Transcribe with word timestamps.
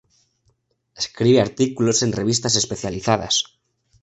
Escribe 1.01 1.39
artículos 1.41 2.01
en 2.01 2.11
revistas 2.11 2.55
especializadas. 2.55 3.35